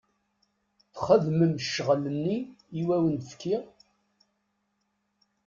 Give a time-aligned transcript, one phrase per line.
[0.93, 2.37] Txedmem ccɣel-nni
[2.79, 3.63] i awen-fkiɣ?